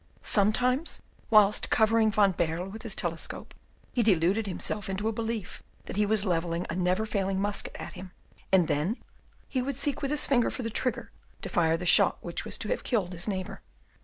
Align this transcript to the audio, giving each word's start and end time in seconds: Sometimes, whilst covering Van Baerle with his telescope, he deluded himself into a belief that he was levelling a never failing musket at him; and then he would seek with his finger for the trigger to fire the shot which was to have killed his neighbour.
Sometimes, 0.23 1.03
whilst 1.29 1.69
covering 1.69 2.09
Van 2.11 2.31
Baerle 2.31 2.67
with 2.71 2.81
his 2.81 2.95
telescope, 2.95 3.53
he 3.93 4.01
deluded 4.01 4.47
himself 4.47 4.89
into 4.89 5.07
a 5.07 5.11
belief 5.11 5.61
that 5.85 5.95
he 5.95 6.07
was 6.07 6.25
levelling 6.25 6.65
a 6.71 6.75
never 6.75 7.05
failing 7.05 7.39
musket 7.39 7.75
at 7.77 7.93
him; 7.93 8.09
and 8.51 8.67
then 8.67 8.97
he 9.47 9.61
would 9.61 9.77
seek 9.77 10.01
with 10.01 10.09
his 10.09 10.25
finger 10.25 10.49
for 10.49 10.63
the 10.63 10.71
trigger 10.71 11.11
to 11.43 11.49
fire 11.49 11.77
the 11.77 11.85
shot 11.85 12.17
which 12.21 12.43
was 12.43 12.57
to 12.57 12.69
have 12.69 12.83
killed 12.83 13.13
his 13.13 13.27
neighbour. 13.27 13.61